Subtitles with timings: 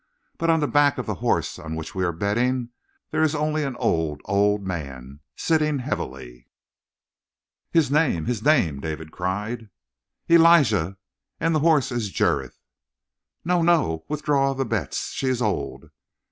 [0.39, 2.69] But on the back of the horse on which we are betting
[3.11, 6.47] there is only an old, old man, sitting heavily."
[7.69, 8.25] "His name!
[8.25, 9.69] His name!" David cried.
[10.27, 10.97] "Elijah!
[11.39, 12.57] And the horse is Jurith!"
[13.45, 14.03] "No, no!
[14.07, 15.11] Withdraw the bets!
[15.11, 15.91] She is old."